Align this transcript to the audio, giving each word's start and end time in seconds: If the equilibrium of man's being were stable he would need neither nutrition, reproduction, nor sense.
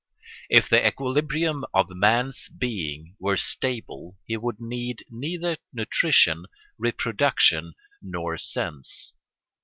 If 0.49 0.67
the 0.67 0.83
equilibrium 0.83 1.63
of 1.75 1.91
man's 1.91 2.49
being 2.49 3.15
were 3.19 3.37
stable 3.37 4.17
he 4.25 4.35
would 4.35 4.59
need 4.59 5.05
neither 5.11 5.57
nutrition, 5.71 6.47
reproduction, 6.79 7.75
nor 8.01 8.39
sense. 8.39 9.13